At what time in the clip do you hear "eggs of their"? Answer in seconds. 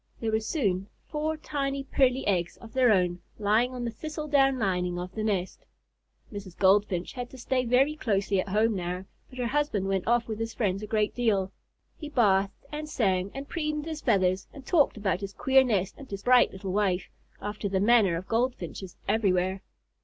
2.25-2.91